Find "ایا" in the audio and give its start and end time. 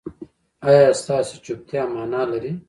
0.67-0.87